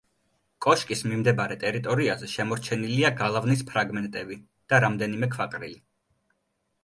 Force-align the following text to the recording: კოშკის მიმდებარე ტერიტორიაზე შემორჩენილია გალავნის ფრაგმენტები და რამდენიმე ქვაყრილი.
კოშკის 0.65 1.03
მიმდებარე 1.09 1.57
ტერიტორიაზე 1.63 2.29
შემორჩენილია 2.31 3.11
გალავნის 3.19 3.61
ფრაგმენტები 3.69 4.37
და 4.73 4.79
რამდენიმე 4.85 5.29
ქვაყრილი. 5.37 5.77